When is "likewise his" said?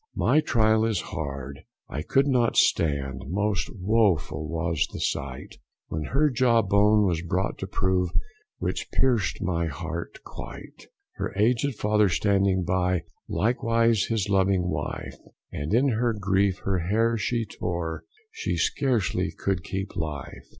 13.29-14.27